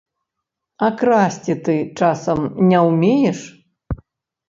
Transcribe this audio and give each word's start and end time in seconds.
А 0.87 0.89
красці 1.01 1.57
ты, 1.69 1.77
часам, 2.01 2.43
не 2.73 2.79
ўмееш? 2.91 3.47